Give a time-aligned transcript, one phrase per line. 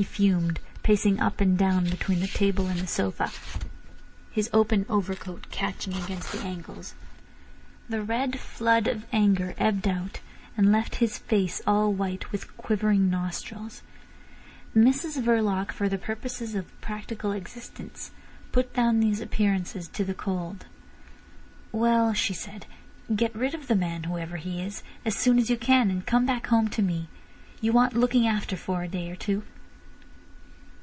[0.00, 3.32] He fumed, pacing up and down between the table and the sofa,
[4.30, 6.94] his open overcoat catching against the angles.
[7.88, 10.20] The red flood of anger ebbed out,
[10.56, 13.82] and left his face all white, with quivering nostrils.
[14.72, 18.12] Mrs Verloc, for the purposes of practical existence,
[18.52, 20.64] put down these appearances to the cold.
[21.72, 22.66] "Well," she said,
[23.16, 26.24] "get rid of the man, whoever he is, as soon as you can, and come
[26.24, 27.08] back home to me.
[27.60, 29.42] You want looking after for a day or two."